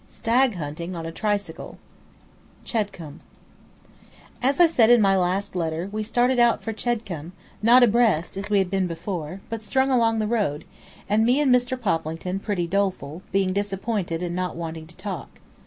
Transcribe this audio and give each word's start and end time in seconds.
Letter 0.25 0.73
Number 0.87 1.11
Twelve 1.11 1.77
CHEDCOMBE 2.65 3.19
As 4.41 4.59
I 4.59 4.65
said 4.65 4.89
in 4.89 4.99
my 4.99 5.15
last 5.15 5.55
letter, 5.55 5.89
we 5.91 6.01
started 6.01 6.39
out 6.39 6.63
for 6.63 6.73
Chedcombe, 6.73 7.33
not 7.61 7.83
abreast, 7.83 8.35
as 8.35 8.49
we 8.49 8.57
had 8.57 8.71
been 8.71 8.87
before, 8.87 9.41
but 9.47 9.61
strung 9.61 9.91
along 9.91 10.17
the 10.17 10.25
road, 10.25 10.65
and 11.07 11.23
me 11.23 11.39
and 11.39 11.53
Mr. 11.53 11.79
Poplington 11.79 12.39
pretty 12.39 12.65
doleful, 12.65 13.21
being 13.31 13.53
disappointed 13.53 14.23
and 14.23 14.35
not 14.35 14.55
wanting 14.55 14.87
to 14.87 14.97
talk. 14.97 15.39